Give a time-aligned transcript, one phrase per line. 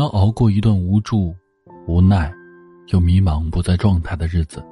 [0.00, 1.36] 要熬过一段无助、
[1.86, 2.32] 无奈
[2.86, 4.64] 又迷茫、不在状态的日子。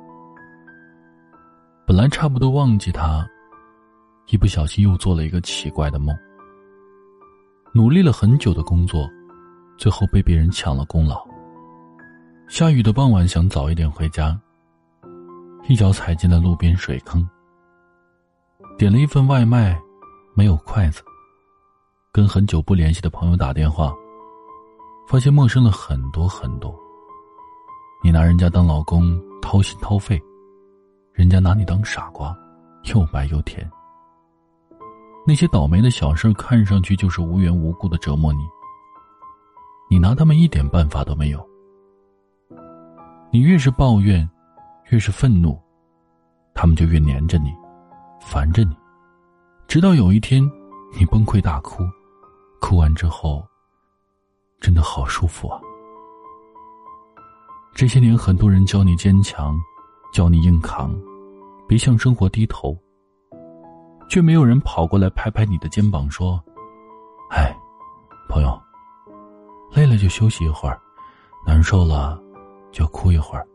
[1.87, 3.29] 本来差不多忘记他，
[4.29, 6.17] 一不小心又做了一个奇怪的梦。
[7.75, 9.07] 努力了很久的工作，
[9.77, 11.23] 最后被别人抢了功劳。
[12.49, 14.41] 下雨的傍晚，想早一点回家，
[15.69, 17.29] 一脚踩进了路边水坑。
[18.79, 19.79] 点了一份外卖，
[20.35, 21.03] 没有筷子。
[22.11, 23.93] 跟很久不联系的朋友打电话，
[25.09, 26.79] 发现陌生了很多很多。
[28.05, 30.23] 你拿人家当老公，掏心掏肺，
[31.15, 32.37] 人家拿你当傻瓜，
[32.93, 33.67] 又白又甜。
[35.27, 38.41] 那些倒霉的小事看上去就是无缘无故的折磨你，
[39.89, 41.43] 你拿他们一点办法都没有。
[43.31, 44.29] 你越是抱怨，
[44.91, 45.59] 越是愤怒，
[46.53, 47.51] 他们就越黏着你，
[48.21, 48.77] 烦着你，
[49.67, 50.43] 直到有一天，
[50.99, 51.83] 你崩溃大哭，
[52.61, 53.43] 哭完之后，
[54.61, 55.61] 真的好舒服啊。
[57.75, 59.57] 这些年，很多人教你坚强，
[60.13, 60.93] 教你硬扛，
[61.69, 62.77] 别向生活低头。
[64.09, 66.43] 却没有人跑过来拍拍你的肩膀说
[67.31, 67.55] ：“哎，
[68.27, 68.59] 朋友，
[69.71, 70.81] 累了就休息一会儿，
[71.47, 72.19] 难受了
[72.73, 73.47] 就哭一会儿。”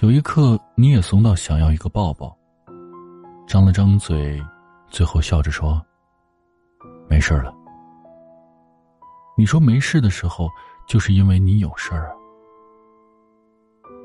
[0.00, 2.36] 有一刻，你也怂到想要一个抱抱，
[3.48, 4.38] 张了张嘴，
[4.88, 5.82] 最后笑着说
[7.08, 7.54] ：“没事了。”
[9.40, 10.50] 你说没事的时候，
[10.86, 12.12] 就是因为你有事儿啊，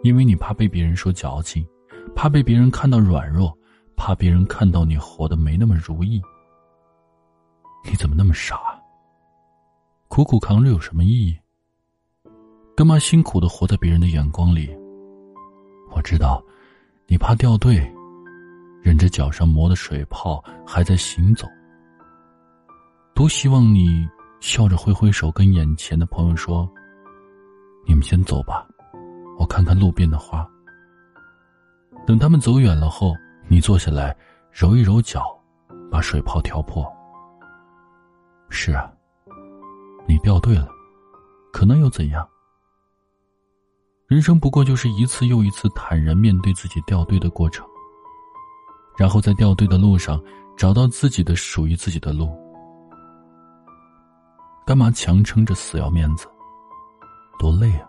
[0.01, 1.67] 因为你怕被别人说矫情，
[2.15, 3.53] 怕被别人看到软弱。
[3.97, 6.21] 怕别人看到你活得没那么如意，
[7.85, 8.81] 你怎么那么傻？
[10.07, 11.37] 苦苦扛着有什么意义？
[12.73, 14.73] 干嘛辛苦的活在别人的眼光里？
[15.91, 16.41] 我知道，
[17.07, 17.75] 你怕掉队，
[18.81, 21.45] 忍着脚上磨的水泡还在行走。
[23.13, 24.07] 多希望你
[24.45, 26.69] 笑着挥挥手，跟眼前的朋友说
[27.87, 28.63] ：“你们先走吧，
[29.39, 30.47] 我看看路边的花。”
[32.05, 33.11] 等他们走远了后。
[33.47, 34.15] 你坐下来，
[34.51, 35.23] 揉一揉脚，
[35.91, 36.83] 把水泡挑破。
[38.49, 38.91] 是啊，
[40.07, 40.67] 你掉队了，
[41.53, 42.27] 可能又怎样？
[44.07, 47.63] 人生不过就是一次又一次坦然面对自己掉队的过程，
[48.97, 50.19] 然后在掉队的路上
[50.57, 52.35] 找到自己的属于自己的路。
[54.65, 56.25] 干嘛强撑着死要面子？
[57.37, 57.87] 多累啊！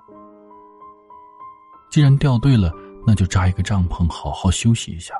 [1.91, 2.71] 既然掉队了，
[3.07, 5.15] 那就扎一个帐篷，好好休息一下。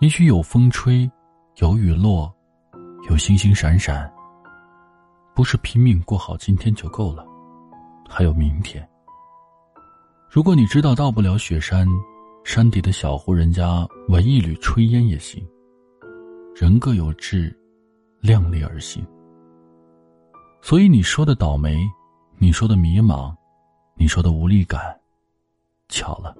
[0.00, 1.10] 也许有风吹，
[1.56, 2.32] 有雨落，
[3.10, 4.10] 有星星闪闪。
[5.34, 7.26] 不是拼命过好今天就够了，
[8.08, 8.88] 还有明天。
[10.30, 11.86] 如果你知道到不了雪山，
[12.44, 15.46] 山底的小户人家闻一缕炊烟也行。
[16.54, 17.54] 人各有志，
[18.20, 19.06] 量力而行。
[20.64, 21.76] 所以你说的倒霉，
[22.38, 23.34] 你说的迷茫，
[23.96, 24.96] 你说的无力感，
[25.88, 26.32] 巧了。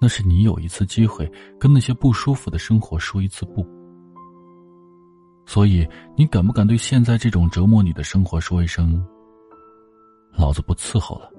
[0.00, 3.62] 那是你有一次机会跟那些不舒服的生活说一次不，
[5.44, 5.86] 所以
[6.16, 9.06] 你敢不敢对现在这种折磨你的生活说一声
[10.32, 11.30] “老子不伺候了”？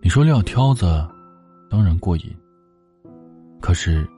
[0.00, 0.86] 你说撂挑子，
[1.68, 2.36] 当然过瘾。
[3.60, 4.08] 可是，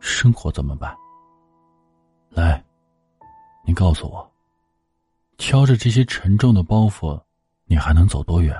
[0.00, 0.92] 生活怎么办？
[2.28, 2.62] 来，
[3.64, 4.28] 你告诉我，
[5.38, 7.20] 挑着这些沉重的包袱，
[7.66, 8.56] 你还能走多远？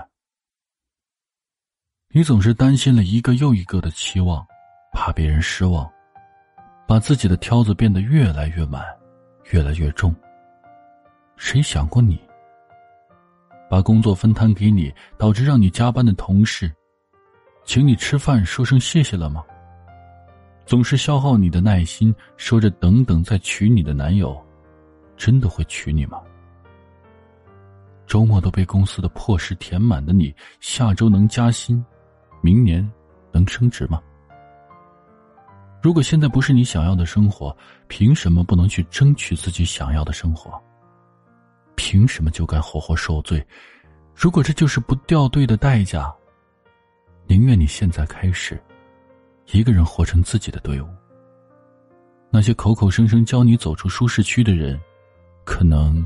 [2.09, 4.47] 你总是担心了一个又一个的期望，
[4.93, 5.91] 怕别人失望，
[6.87, 8.85] 把自己的挑子变得越来越满，
[9.51, 10.15] 越来越重。
[11.37, 12.21] 谁想过你？
[13.69, 16.71] 把工作分摊给你，导致让你加班的同事，
[17.65, 19.43] 请你吃饭说声谢谢了吗？
[20.67, 24.41] 总是消耗你的耐心，说着等等再娶你的男友，
[25.17, 26.23] 真的会娶你吗？
[28.07, 31.85] 周末都被公司的破事填满的你，下周能加薪？
[32.41, 32.89] 明年
[33.33, 34.01] 能升职吗？
[35.83, 37.57] 如果现在不是你想要的生活，
[37.89, 40.61] 凭什么不能去争取自己想要的生活？
[41.75, 43.45] 凭什么就该活活受罪？
[44.15, 46.13] 如果这就是不掉队的代价，
[47.27, 48.61] 宁愿你现在开始，
[49.53, 50.89] 一个人活成自己的队伍。
[52.31, 54.81] 那些口口声声教你走出舒适区的人，
[55.45, 56.05] 可能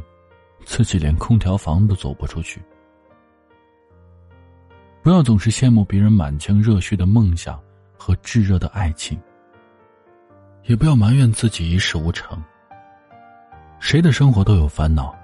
[0.64, 2.62] 自己连空调房都走不出去。
[5.02, 7.58] 不要总是羡慕别人满腔热血的梦想
[7.96, 9.18] 和炙热的爱情，
[10.64, 12.42] 也不要埋怨自己一事无成。
[13.78, 15.14] 谁的生活都有烦恼，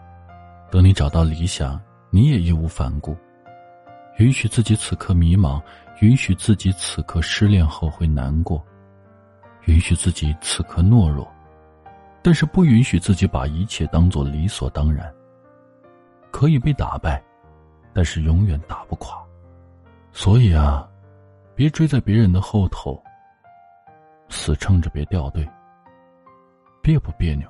[0.70, 1.78] 等你找到理想，
[2.10, 3.14] 你也义无反顾。
[4.18, 5.62] 允许自己此刻迷茫，
[6.00, 8.64] 允许自己此刻失恋后会难过，
[9.66, 11.30] 允许自己此刻懦弱，
[12.22, 15.14] 但是不允许自己把一切当做理所当然。
[16.36, 17.24] 可以被打败，
[17.94, 19.16] 但是永远打不垮。
[20.12, 20.86] 所以啊，
[21.54, 23.02] 别追在别人的后头，
[24.28, 25.48] 死撑着别掉队。
[26.82, 27.48] 别不别扭？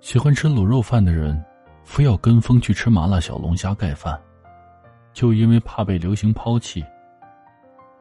[0.00, 1.44] 喜欢吃卤肉饭的人，
[1.84, 4.18] 非要跟风去吃麻辣小龙虾盖饭，
[5.12, 6.82] 就因为怕被流行抛弃。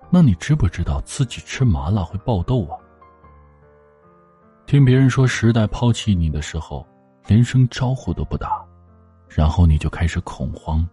[0.09, 2.79] 那你知不知道自己吃麻辣会爆痘啊？
[4.65, 6.87] 听别人说时代抛弃你的时候，
[7.27, 8.64] 连声招呼都不打，
[9.35, 10.87] 然后你就开始恐慌，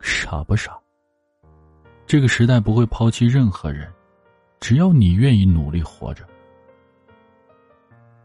[0.00, 0.78] 傻不傻？
[2.06, 3.92] 这个时代不会抛弃任何人，
[4.60, 6.24] 只要你愿意努力活着。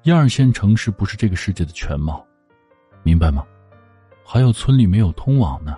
[0.03, 2.23] 一二线城市不是这个世界的全貌，
[3.01, 3.43] 明白吗？
[4.23, 5.75] 还有村里没有通网呢，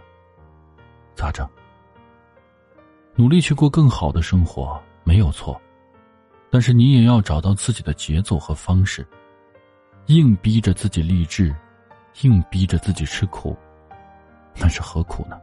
[1.16, 1.48] 咋整？
[3.16, 5.60] 努力去过更好的生活没有错，
[6.50, 9.08] 但是你也要找到自己的节奏和方式。
[10.08, 11.56] 硬逼着自己励志，
[12.22, 13.58] 硬逼着自己吃苦，
[14.56, 15.40] 那是何苦呢？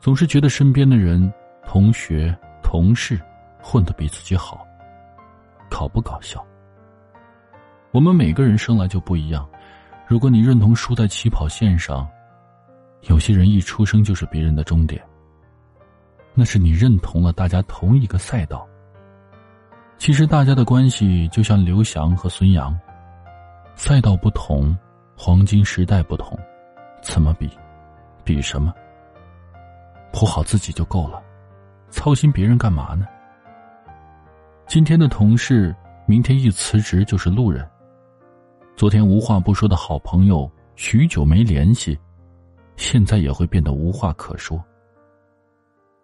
[0.00, 1.32] 总是觉得身边的人、
[1.66, 3.18] 同学、同事
[3.62, 4.66] 混得比自己好，
[5.70, 6.44] 搞不搞笑？
[7.90, 9.48] 我们每个人生来就不一样，
[10.06, 12.06] 如果你认同输在起跑线上，
[13.02, 15.00] 有些人一出生就是别人的终点。
[16.34, 18.66] 那是你认同了大家同一个赛道。
[19.96, 22.76] 其实大家的关系就像刘翔和孙杨，
[23.76, 24.76] 赛道不同，
[25.26, 26.38] 黄金时代不同，
[27.00, 27.48] 怎么比？
[28.24, 28.74] 比什么？
[30.12, 31.22] 活好自己就够了，
[31.88, 33.06] 操心别人干嘛呢？
[34.66, 35.74] 今天的同事，
[36.04, 37.66] 明天一辞职就是路人。
[38.76, 41.98] 昨天无话不说的好朋友，许久没联系，
[42.76, 44.62] 现在也会变得无话可说。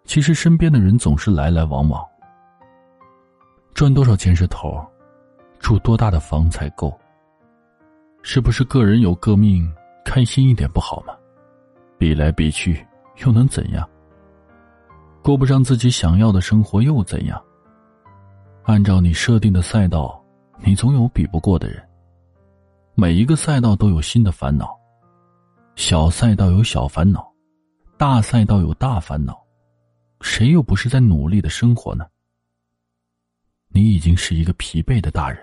[0.03, 2.03] 其实身边的人总是来来往往。
[3.75, 4.83] 赚多少钱是头，
[5.59, 6.91] 住多大的房才够？
[8.23, 9.69] 是不是个人有个命，
[10.05, 11.13] 开心一点不好吗？
[11.97, 12.85] 比来比去
[13.23, 13.87] 又能怎样？
[15.23, 17.41] 过不上自己想要的生活又怎样？
[18.63, 20.23] 按照你设定的赛道，
[20.59, 21.81] 你总有比不过的人。
[22.93, 24.77] 每一个赛道都有新的烦恼，
[25.75, 27.31] 小赛道有小烦恼，
[27.97, 29.41] 大赛道有大烦恼，
[30.21, 32.05] 谁又不是在努力的生活呢？
[33.69, 35.39] 你已经是一个疲惫的大人，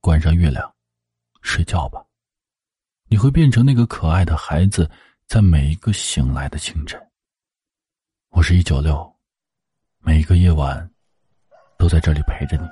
[0.00, 0.72] 关上月亮，
[1.42, 2.02] 睡觉吧。
[3.08, 4.88] 你会变成那个可爱的孩子，
[5.26, 6.98] 在每一个醒来的清晨。
[8.30, 9.14] 我是一九六，
[9.98, 10.90] 每一个夜晚，
[11.76, 12.66] 都在这里陪着你。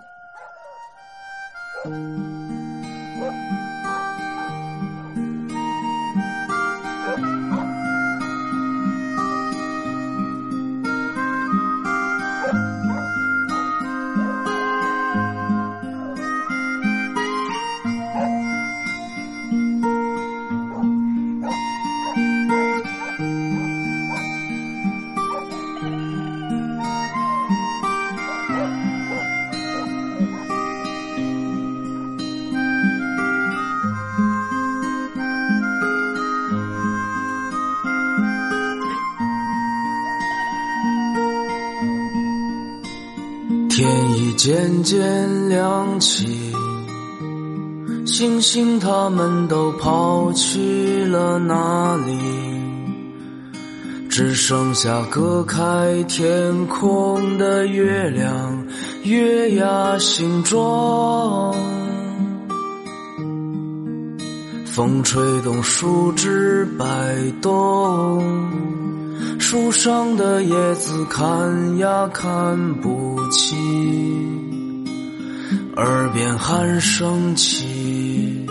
[44.42, 46.50] 渐渐亮起，
[48.06, 52.16] 星星他们都跑去了哪里？
[54.09, 58.66] 只剩下隔开天空的月亮，
[59.02, 61.54] 月牙形状。
[64.64, 66.87] 风吹动树枝摆
[67.42, 68.25] 动。
[69.38, 74.20] 树上的叶子看呀看不清，
[75.77, 78.45] 耳边鼾声起，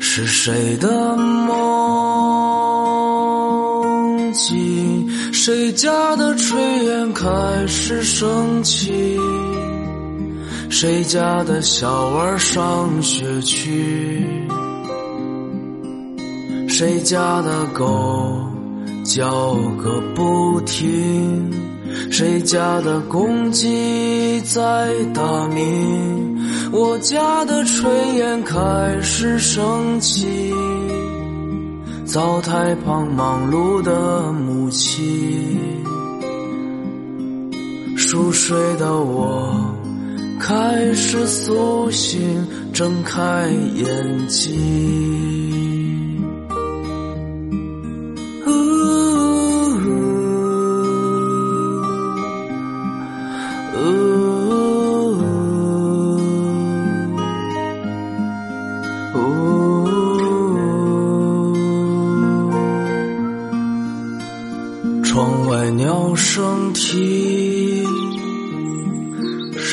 [0.00, 1.52] 是谁的梦
[4.32, 5.08] 境？
[5.32, 7.28] 谁家的炊烟开
[7.66, 9.18] 始升起？
[10.68, 14.26] 谁家的小娃上学去？
[16.68, 18.46] 谁家的狗？
[19.02, 21.50] 叫个不停，
[22.10, 26.38] 谁家的公鸡在打鸣？
[26.72, 30.54] 我家的炊烟开始升起，
[32.04, 35.84] 灶台旁忙碌的母亲，
[37.96, 39.52] 熟睡的我
[40.38, 45.49] 开始苏醒，睁开眼睛。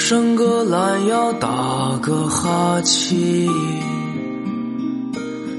[0.09, 3.45] 伸个懒腰，打个哈欠。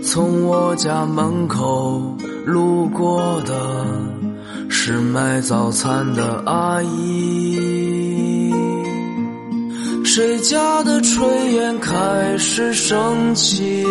[0.02, 3.84] 从我家门口路过的
[4.70, 8.50] 是卖早餐的阿姨。
[10.02, 13.84] 谁家的炊烟开始升起？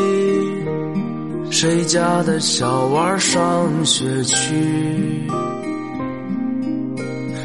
[1.52, 5.30] 谁家的小娃上学去？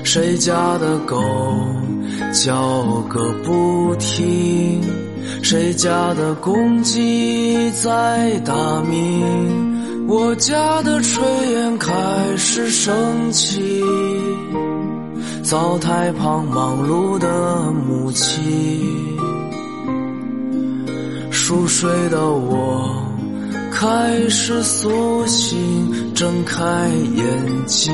[0.02, 1.22] 谁家的狗
[2.30, 4.80] 叫个不停？
[5.42, 10.06] 谁家的公鸡在打鸣？
[10.08, 11.20] 我家的炊
[11.52, 11.90] 烟开
[12.36, 13.82] 始升起，
[15.42, 18.42] 灶台旁忙碌的母亲，
[21.30, 23.04] 熟睡的我
[23.70, 27.92] 开始苏醒，睁开眼睛。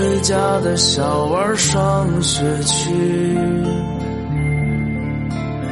[0.00, 3.38] 谁家的小娃上学去？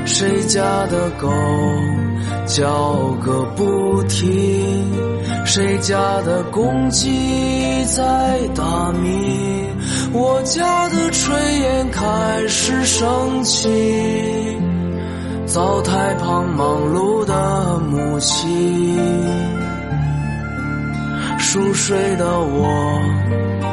[0.04, 1.26] 谁家的狗
[2.44, 4.84] 叫个不停？
[5.46, 9.74] 谁家的公鸡在打鸣？
[10.12, 11.32] 我家的炊
[11.62, 14.58] 烟开始升起。
[15.46, 19.17] 灶台旁忙碌的母亲，
[21.50, 23.00] 熟睡的我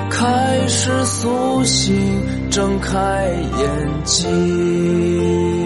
[0.10, 1.94] 开始苏醒，
[2.50, 3.28] 睁开
[3.58, 5.65] 眼睛。